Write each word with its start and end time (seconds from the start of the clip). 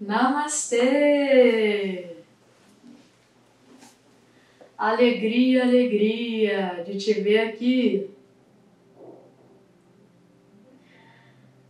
Namastê! 0.00 0.78
Alegria, 4.76 5.64
alegria 5.64 6.84
de 6.86 6.96
te 6.96 7.14
ver 7.14 7.40
aqui. 7.40 8.08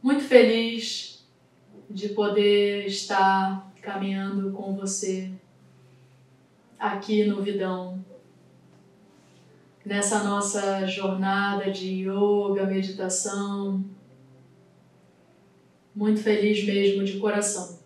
Muito 0.03 0.25
feliz 0.25 1.27
de 1.89 2.11
poder 2.11 2.87
estar 2.87 3.73
caminhando 3.81 4.53
com 4.53 4.77
você 4.77 5.33
aqui 6.79 7.25
no 7.25 7.43
Vidão, 7.43 8.05
nessa 9.85 10.23
nossa 10.23 10.87
jornada 10.87 11.71
de 11.71 12.05
yoga, 12.05 12.67
meditação. 12.67 13.83
Muito 15.95 16.21
feliz 16.21 16.63
mesmo 16.65 17.05
de 17.05 17.19
coração. 17.19 17.78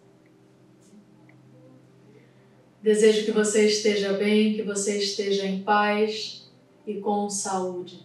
Desejo 2.82 3.24
que 3.24 3.30
você 3.30 3.66
esteja 3.66 4.12
bem, 4.14 4.54
que 4.54 4.62
você 4.62 4.98
esteja 4.98 5.46
em 5.46 5.62
paz 5.62 6.50
e 6.84 6.94
com 6.94 7.30
saúde. 7.30 8.04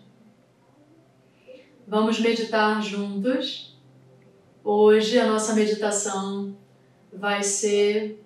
Vamos 1.88 2.20
meditar 2.20 2.80
juntos. 2.84 3.76
Hoje 4.64 5.18
a 5.18 5.26
nossa 5.26 5.56
meditação 5.56 6.56
vai 7.12 7.42
ser 7.42 8.24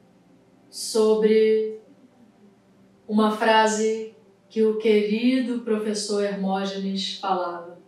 sobre 0.70 1.80
uma 3.08 3.32
frase 3.32 4.13
que 4.49 4.62
o 4.62 4.77
querido 4.77 5.60
professor 5.60 6.22
Hermógenes 6.22 7.18
falava. 7.18 7.80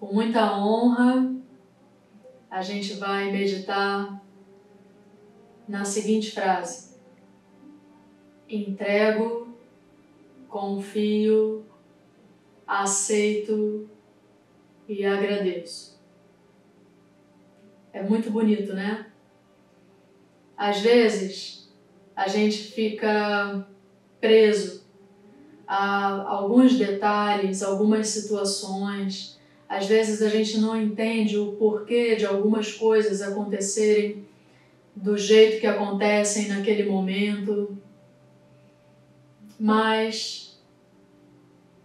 Com 0.00 0.14
muita 0.14 0.56
honra, 0.56 1.30
a 2.50 2.62
gente 2.62 2.94
vai 2.94 3.30
meditar 3.30 4.23
na 5.68 5.84
seguinte 5.84 6.30
frase: 6.30 6.94
entrego, 8.48 9.48
confio, 10.48 11.64
aceito 12.66 13.88
e 14.88 15.04
agradeço. 15.04 15.98
É 17.92 18.02
muito 18.02 18.30
bonito, 18.30 18.72
né? 18.72 19.06
Às 20.56 20.80
vezes 20.80 21.72
a 22.14 22.28
gente 22.28 22.58
fica 22.58 23.66
preso 24.20 24.84
a 25.66 26.22
alguns 26.28 26.76
detalhes, 26.76 27.62
algumas 27.62 28.08
situações. 28.08 29.38
Às 29.68 29.86
vezes 29.86 30.22
a 30.22 30.28
gente 30.28 30.58
não 30.58 30.80
entende 30.80 31.38
o 31.38 31.52
porquê 31.52 32.16
de 32.16 32.26
algumas 32.26 32.72
coisas 32.72 33.22
acontecerem 33.22 34.26
do 34.94 35.18
jeito 35.18 35.60
que 35.60 35.66
acontecem 35.66 36.48
naquele 36.48 36.84
momento, 36.84 37.76
mas 39.58 40.58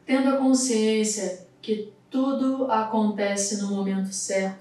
tendo 0.05 0.29
a 0.29 0.37
consciência 0.37 1.47
que 1.61 1.91
tudo 2.09 2.71
acontece 2.71 3.61
no 3.61 3.69
momento 3.69 4.11
certo, 4.11 4.59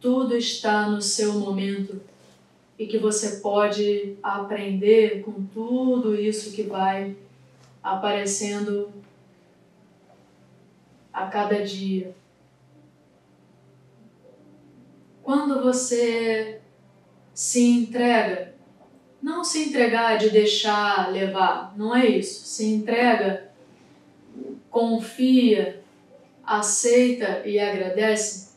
tudo 0.00 0.36
está 0.36 0.88
no 0.88 1.00
seu 1.00 1.34
momento 1.34 2.00
e 2.78 2.86
que 2.86 2.98
você 2.98 3.38
pode 3.40 4.16
aprender 4.22 5.22
com 5.22 5.44
tudo 5.46 6.14
isso 6.14 6.52
que 6.52 6.62
vai 6.62 7.16
aparecendo 7.82 8.92
a 11.12 11.26
cada 11.26 11.64
dia. 11.64 12.14
Quando 15.22 15.62
você 15.62 16.60
se 17.36 17.62
entrega. 17.62 18.54
Não 19.22 19.44
se 19.44 19.68
entregar 19.68 20.16
de 20.16 20.30
deixar 20.30 21.12
levar, 21.12 21.76
não 21.76 21.94
é 21.94 22.06
isso. 22.06 22.46
Se 22.46 22.64
entrega, 22.64 23.52
confia, 24.70 25.82
aceita 26.42 27.46
e 27.46 27.58
agradece, 27.58 28.54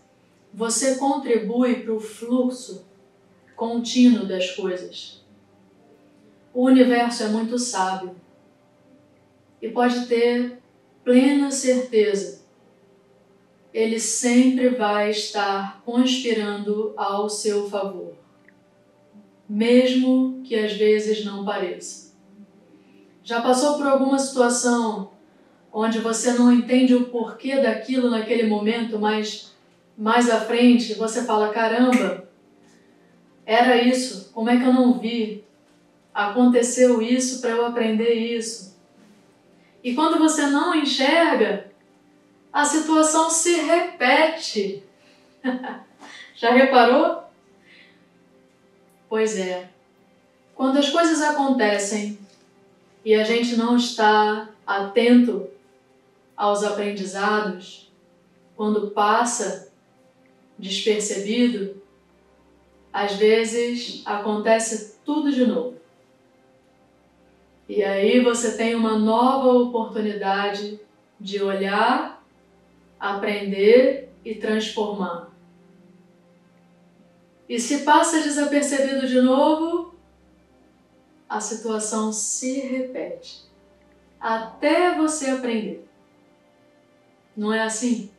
você 0.53 0.95
contribui 0.95 1.81
para 1.81 1.93
o 1.93 1.99
fluxo 1.99 2.85
contínuo 3.53 4.25
das 4.25 4.51
coisas. 4.51 5.21
O 6.53 6.63
universo 6.63 7.23
é 7.23 7.27
muito 7.27 7.59
sábio 7.59 8.15
e 9.61 9.67
pode 9.67 10.05
ter 10.05 10.57
plena 11.03 11.51
certeza. 11.51 12.43
Ele 13.73 13.99
sempre 13.99 14.69
vai 14.69 15.11
estar 15.11 15.81
conspirando 15.83 16.93
ao 16.95 17.29
seu 17.29 17.69
favor 17.69 18.08
mesmo 19.49 20.41
que 20.43 20.55
às 20.55 20.73
vezes 20.73 21.25
não 21.25 21.43
pareça. 21.43 22.13
Já 23.23 23.41
passou 23.41 23.77
por 23.77 23.87
alguma 23.87 24.19
situação 24.19 25.11
onde 25.73 25.99
você 25.99 26.33
não 26.33 26.51
entende 26.51 26.93
o 26.93 27.05
porquê 27.05 27.59
daquilo 27.59 28.09
naquele 28.09 28.47
momento, 28.47 28.99
mas 28.99 29.53
mais 29.97 30.29
à 30.29 30.39
frente 30.41 30.93
você 30.93 31.25
fala: 31.25 31.49
caramba, 31.49 32.29
era 33.45 33.81
isso, 33.81 34.31
como 34.33 34.49
é 34.49 34.57
que 34.57 34.63
eu 34.63 34.73
não 34.73 34.99
vi? 34.99 35.43
Aconteceu 36.13 37.01
isso 37.01 37.41
para 37.41 37.51
eu 37.51 37.65
aprender 37.65 38.13
isso. 38.13 38.77
E 39.83 39.95
quando 39.95 40.19
você 40.19 40.47
não 40.47 40.75
enxerga, 40.75 41.71
a 42.51 42.65
situação 42.65 43.29
se 43.29 43.55
repete. 43.61 44.83
Já 46.35 46.51
reparou? 46.51 47.28
Pois 49.09 49.37
é. 49.37 49.67
Quando 50.53 50.77
as 50.77 50.89
coisas 50.89 51.21
acontecem 51.21 52.19
e 53.03 53.15
a 53.15 53.23
gente 53.23 53.55
não 53.55 53.75
está 53.75 54.49
atento 54.67 55.49
aos 56.37 56.63
aprendizados, 56.63 57.91
quando 58.55 58.91
passa 58.91 59.71
despercebido, 60.57 61.81
às 62.93 63.13
vezes 63.13 64.03
acontece 64.05 64.97
tudo 65.03 65.31
de 65.31 65.45
novo. 65.45 65.77
E 67.67 67.83
aí 67.83 68.19
você 68.19 68.57
tem 68.57 68.75
uma 68.75 68.97
nova 68.97 69.53
oportunidade 69.53 70.79
de 71.19 71.41
olhar, 71.41 72.23
aprender 72.99 74.09
e 74.23 74.35
transformar. 74.35 75.29
E 77.49 77.59
se 77.59 77.79
passa 77.79 78.21
desapercebido 78.21 79.07
de 79.07 79.19
novo, 79.19 79.95
a 81.27 81.41
situação 81.41 82.13
se 82.13 82.59
repete 82.59 83.49
até 84.19 84.95
você 84.95 85.31
aprender. 85.31 85.83
Não 87.35 87.51
é 87.51 87.61
assim? 87.61 88.11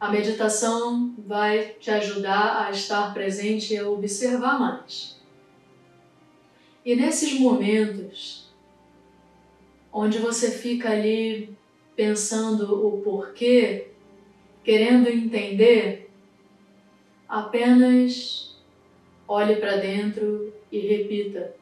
A 0.00 0.10
meditação 0.10 1.14
vai 1.18 1.76
te 1.78 1.90
ajudar 1.90 2.66
a 2.66 2.70
estar 2.72 3.14
presente 3.14 3.74
e 3.74 3.78
a 3.78 3.88
observar 3.88 4.58
mais. 4.58 5.16
E 6.84 6.96
nesses 6.96 7.38
momentos 7.38 8.52
onde 9.92 10.18
você 10.18 10.50
fica 10.50 10.90
ali 10.90 11.56
pensando 11.94 12.86
o 12.86 13.00
porquê, 13.02 13.92
querendo 14.64 15.08
entender, 15.08 16.03
Apenas 17.34 18.54
olhe 19.26 19.56
para 19.56 19.78
dentro 19.78 20.54
e 20.70 20.78
repita: 20.78 21.56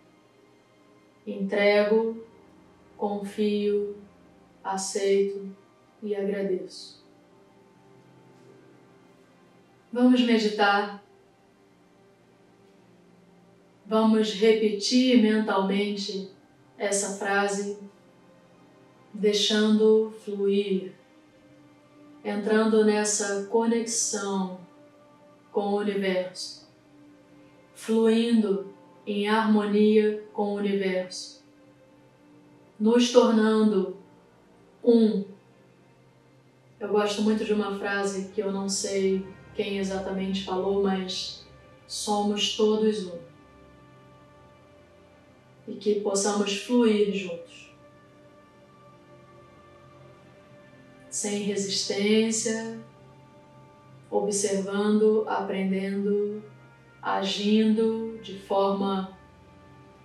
entrego, 1.27 2.23
confio, 2.95 3.97
aceito 4.63 5.49
e 6.03 6.15
agradeço. 6.15 7.03
Vamos 9.91 10.21
meditar. 10.21 11.03
Vamos 13.87 14.35
repetir 14.35 15.23
mentalmente 15.23 16.31
essa 16.77 17.17
frase, 17.17 17.79
deixando 19.15 20.13
fluir, 20.23 20.93
entrando 22.23 22.85
nessa 22.85 23.47
conexão 23.47 24.62
com 25.53 25.75
o 25.75 25.77
universo, 25.77 26.67
fluindo 27.75 28.73
em 29.07 29.29
harmonia 29.29 30.25
com 30.33 30.55
o 30.55 30.57
universo, 30.57 31.45
nos 32.81 33.13
tornando 33.13 33.99
um. 34.83 35.25
Eu 36.81 36.89
gosto 36.89 37.23
muito 37.23 37.45
de 37.45 37.53
uma 37.53 37.79
frase 37.79 38.31
que 38.31 38.41
eu 38.41 38.51
não 38.51 38.69
sei 38.69 39.25
quem 39.55 39.79
exatamente 39.79 40.45
falou, 40.45 40.83
mas 40.83 41.45
somos 41.87 42.57
todos 42.57 43.07
um. 43.07 43.19
E 45.69 45.75
que 45.75 46.01
possamos 46.01 46.57
fluir 46.63 47.15
juntos. 47.15 47.73
Sem 51.09 51.43
resistência, 51.43 52.81
observando, 54.23 55.25
aprendendo, 55.27 56.43
agindo 57.03 58.19
de 58.23 58.39
forma 58.39 59.19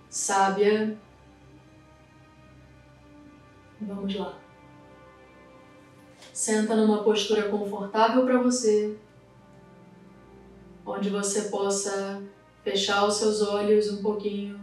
sábia. 0.08 0.98
Vamos 3.80 4.14
lá. 4.16 4.36
Senta 6.32 6.74
numa 6.74 7.04
postura 7.04 7.48
confortável 7.48 8.24
para 8.24 8.42
você, 8.42 8.96
onde 10.84 11.10
você 11.10 11.42
possa 11.42 12.22
fechar 12.64 13.06
os 13.06 13.14
seus 13.14 13.40
olhos 13.40 13.88
um 13.92 14.02
pouquinho, 14.02 14.58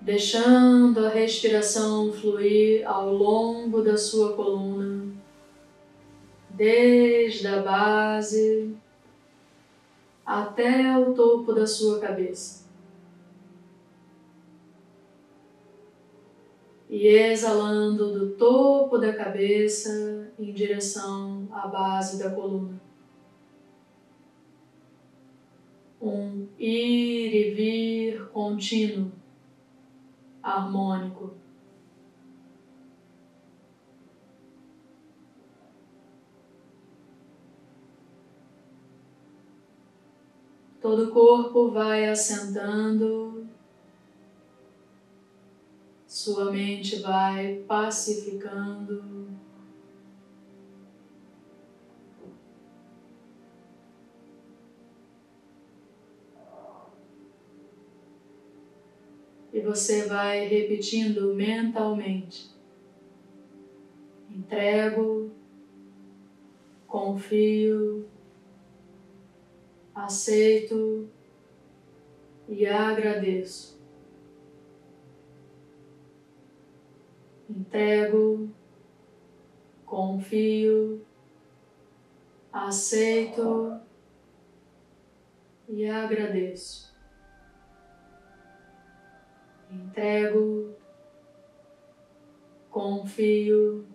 deixando 0.00 1.04
a 1.04 1.08
respiração 1.08 2.12
fluir 2.12 2.88
ao 2.88 3.12
longo 3.12 3.82
da 3.82 3.96
sua 3.96 4.34
coluna, 4.34 4.95
desde 6.56 7.46
a 7.46 7.60
base 7.60 8.74
até 10.24 10.98
o 10.98 11.14
topo 11.14 11.52
da 11.52 11.66
sua 11.66 12.00
cabeça. 12.00 12.66
E 16.88 17.06
exalando 17.08 18.12
do 18.12 18.36
topo 18.36 18.96
da 18.96 19.12
cabeça 19.12 20.32
em 20.38 20.52
direção 20.52 21.46
à 21.52 21.68
base 21.68 22.18
da 22.18 22.30
coluna. 22.30 22.80
Um 26.00 26.46
ir 26.58 27.34
e 27.34 27.50
vir 27.54 28.28
contínuo, 28.28 29.12
harmônico. 30.42 31.34
Todo 40.86 41.06
o 41.06 41.10
corpo 41.10 41.72
vai 41.72 42.06
assentando, 42.06 43.44
sua 46.06 46.52
mente 46.52 47.00
vai 47.00 47.64
pacificando. 47.66 49.26
E 59.52 59.60
você 59.60 60.06
vai 60.06 60.46
repetindo 60.46 61.34
mentalmente: 61.34 62.48
entrego, 64.30 65.32
confio, 66.86 68.08
aceito 69.96 71.08
e 72.46 72.66
agradeço. 72.66 73.80
Entrego, 77.48 78.50
confio, 79.86 81.02
aceito 82.52 83.80
e 85.66 85.88
agradeço. 85.88 86.94
Entrego, 89.70 90.76
confio, 92.70 93.86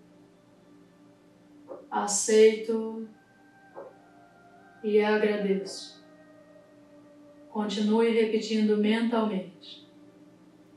aceito 1.91 3.07
e 4.83 5.01
agradeço. 5.01 6.01
Continue 7.49 8.09
repetindo 8.09 8.77
mentalmente. 8.77 9.87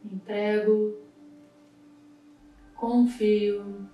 Entrego, 0.04 0.98
confio, 2.74 3.88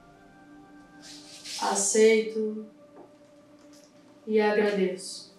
aceito 1.61 2.67
e 4.27 4.41
agradeço. 4.41 5.30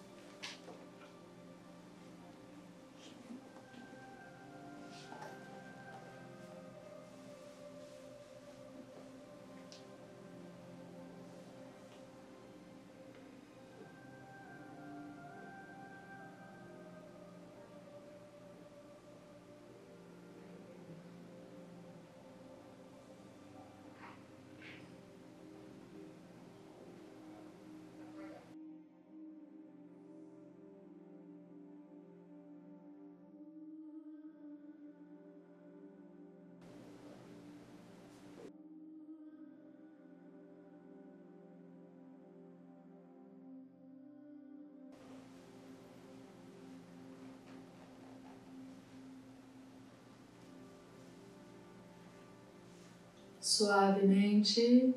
Suavemente. 53.41 54.93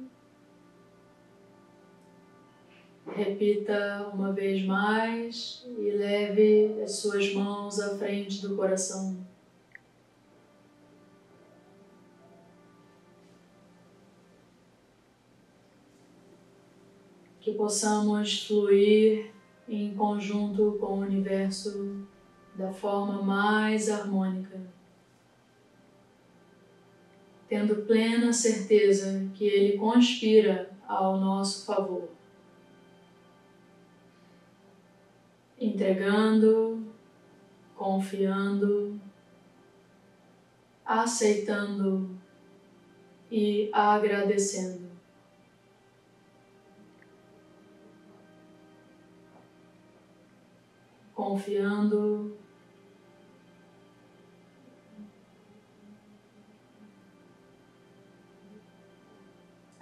Repita 3.06 4.10
uma 4.12 4.32
vez 4.32 4.64
mais 4.64 5.66
e 5.78 5.90
leve 5.90 6.82
as 6.82 6.96
suas 6.96 7.32
mãos 7.32 7.80
à 7.80 7.96
frente 7.96 8.42
do 8.42 8.54
coração. 8.54 9.16
Que 17.40 17.52
possamos 17.52 18.46
fluir 18.46 19.32
em 19.68 19.94
conjunto 19.94 20.78
com 20.80 20.98
o 20.98 21.00
universo 21.00 22.06
da 22.54 22.72
forma 22.72 23.22
mais 23.22 23.90
harmônica 23.90 24.73
tendo 27.54 27.86
plena 27.86 28.32
certeza 28.32 29.30
que 29.32 29.44
Ele 29.44 29.78
conspira 29.78 30.68
ao 30.88 31.20
nosso 31.20 31.64
favor. 31.64 32.08
Entregando, 35.56 36.84
confiando, 37.76 39.00
aceitando 40.84 42.10
e 43.30 43.70
agradecendo. 43.72 44.90
Confiando, 51.14 52.36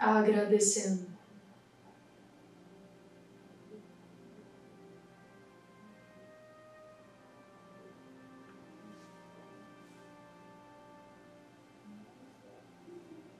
agradecendo. 0.02 1.06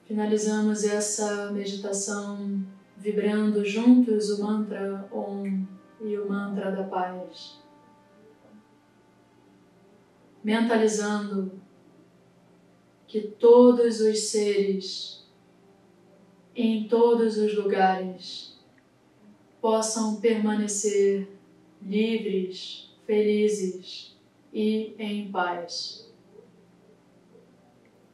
Finalizamos 0.07 0.85
essa 0.85 1.51
meditação 1.51 2.65
vibrando 2.97 3.65
juntos 3.65 4.31
o 4.31 4.43
mantra 4.43 5.09
Om 5.11 5.67
e 6.01 6.17
o 6.19 6.29
mantra 6.29 6.71
da 6.71 6.85
paz. 6.85 7.59
Mentalizando 10.45 11.61
que 13.09 13.23
todos 13.23 14.01
os 14.01 14.19
seres 14.31 15.22
em 16.55 16.87
todos 16.87 17.37
os 17.39 17.55
lugares 17.55 18.53
possam 19.61 20.21
permanecer 20.21 21.29
livres, 21.81 22.91
felizes 23.07 24.17
e 24.53 24.95
em 24.99 25.31
paz. 25.31 26.11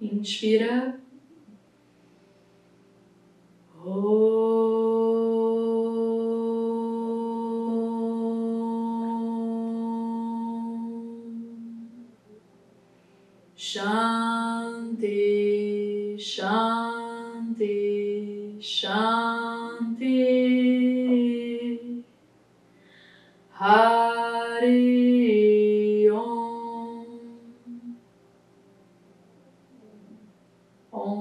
Inspira. 0.01 1.01
Oh. 3.85 4.49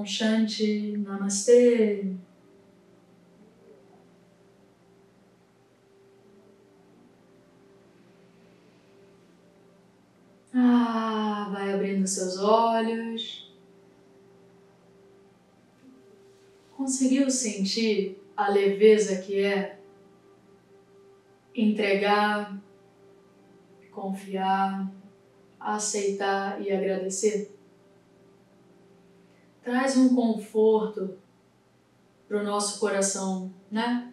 Shanti 0.08 0.96
Namaste. 0.96 2.16
Ah, 10.54 11.50
vai 11.52 11.74
abrindo 11.74 12.06
seus 12.06 12.38
olhos. 12.38 13.52
Conseguiu 16.74 17.30
sentir 17.30 18.18
a 18.34 18.48
leveza 18.48 19.20
que 19.20 19.40
é 19.44 19.78
entregar, 21.54 22.58
confiar, 23.90 24.90
aceitar 25.60 26.62
e 26.62 26.72
agradecer? 26.72 27.57
Traz 29.68 29.98
um 29.98 30.14
conforto 30.14 31.18
para 32.26 32.40
o 32.40 32.42
nosso 32.42 32.80
coração, 32.80 33.52
né? 33.70 34.10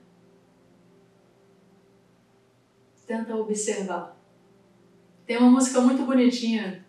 Tenta 3.08 3.34
observar. 3.38 4.18
Tem 5.26 5.38
uma 5.38 5.50
música 5.50 5.80
muito 5.80 6.06
bonitinha, 6.06 6.86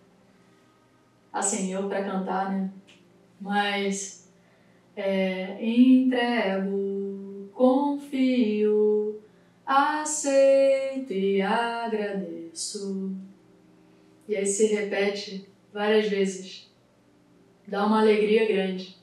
assim, 1.33 1.73
eu 1.73 1.89
para 1.89 2.03
cantar, 2.03 2.51
né? 2.51 2.69
Mas 3.41 4.29
é, 4.97 5.65
entrego, 5.65 7.49
confio, 7.55 9.23
aceito 9.65 11.13
e 11.13 11.41
agradeço. 11.41 13.15
E 14.27 14.35
aí 14.35 14.45
se 14.45 14.67
repete 14.67 15.49
várias 15.73 16.09
vezes. 16.09 16.66
Dá 17.67 17.85
uma 17.85 18.01
alegria 18.01 18.47
grande. 18.47 18.97